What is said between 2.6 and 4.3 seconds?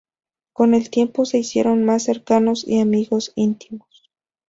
y amigos íntimos.